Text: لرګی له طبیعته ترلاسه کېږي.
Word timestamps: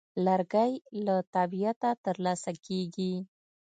لرګی 0.25 0.71
له 1.05 1.15
طبیعته 1.35 1.89
ترلاسه 2.05 2.51
کېږي. 2.65 3.13